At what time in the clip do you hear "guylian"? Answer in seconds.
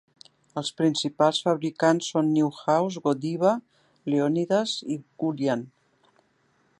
5.25-5.67